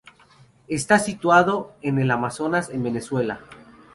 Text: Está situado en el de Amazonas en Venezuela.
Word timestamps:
Está 0.67 0.97
situado 0.97 1.73
en 1.83 1.99
el 1.99 2.07
de 2.07 2.13
Amazonas 2.15 2.71
en 2.71 2.81
Venezuela. 2.81 3.39